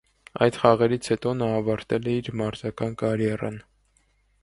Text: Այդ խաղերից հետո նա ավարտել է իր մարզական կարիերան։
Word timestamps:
Այդ 0.45 0.55
խաղերից 0.61 1.09
հետո 1.13 1.35
նա 1.43 1.51
ավարտել 1.59 2.09
է 2.13 2.17
իր 2.23 2.33
մարզական 2.43 3.01
կարիերան։ 3.05 3.65